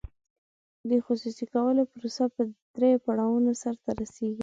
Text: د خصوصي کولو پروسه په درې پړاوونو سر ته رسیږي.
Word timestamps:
د 0.89 0.91
خصوصي 1.05 1.45
کولو 1.53 1.81
پروسه 1.91 2.25
په 2.35 2.41
درې 2.75 2.91
پړاوونو 3.03 3.51
سر 3.61 3.75
ته 3.83 3.91
رسیږي. 4.01 4.39